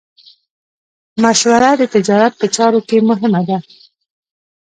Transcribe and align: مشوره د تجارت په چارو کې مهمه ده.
مشوره 1.23 1.71
د 1.79 1.83
تجارت 1.95 2.33
په 2.37 2.47
چارو 2.55 2.79
کې 2.87 2.97
مهمه 3.09 3.41
ده. 3.49 3.57